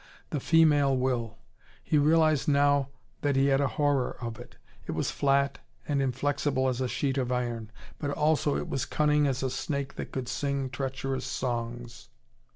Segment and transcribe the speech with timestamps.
[0.31, 1.37] The female will!
[1.83, 2.89] He realised now
[3.21, 4.55] that he had a horror of it.
[4.87, 7.69] It was flat and inflexible as a sheet of iron.
[7.99, 12.09] But also it was cunning as a snake that could sing treacherous songs.